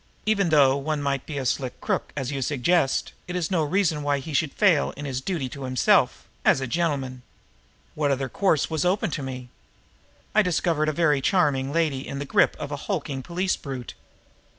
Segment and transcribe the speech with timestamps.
[0.25, 4.01] "Even though one might be a slick crook as you suggest, it is no reason
[4.01, 7.21] why he should fail in his duty to himself as a gentleman.
[7.93, 9.49] What other course was open to me?
[10.33, 13.93] I discovered a very charming young lady in the grip of a hulking police brute.